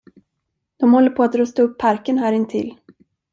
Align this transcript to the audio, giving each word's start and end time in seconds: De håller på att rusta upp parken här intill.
De 0.77 0.93
håller 0.93 1.09
på 1.09 1.23
att 1.23 1.35
rusta 1.35 1.61
upp 1.61 1.77
parken 1.77 2.17
här 2.17 2.33
intill. 2.33 2.75